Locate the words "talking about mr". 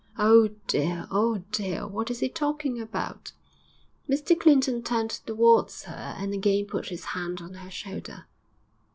2.27-4.35